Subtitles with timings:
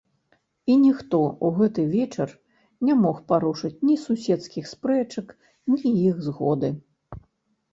[0.75, 2.29] І ніхто ў гэты вечар
[2.89, 5.27] не мог парушыць ні суседскіх спрэчак,
[5.75, 6.69] ні іх згоды.